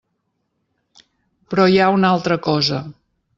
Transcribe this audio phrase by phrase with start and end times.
[1.51, 2.81] Però hi ha una altra cosa.